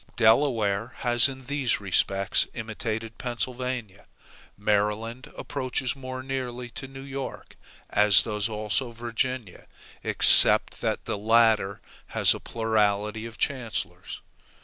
[0.15, 4.07] Delaware has in these respects imitated Pennsylvania.
[4.57, 7.55] Maryland approaches more nearly to New York,
[7.87, 9.67] as does also Virginia,
[10.03, 11.81] except that the latter
[12.17, 14.21] has a plurality of chancellors.